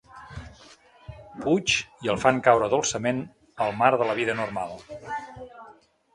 Puig 1.43 1.75
i 2.07 2.11
el 2.13 2.17
fan 2.23 2.39
caure 2.47 2.71
dolçament 2.73 3.21
al 3.67 3.77
mar 3.83 3.93
de 4.05 4.09
la 4.13 4.19
vida 4.23 4.37
normal. 4.43 4.77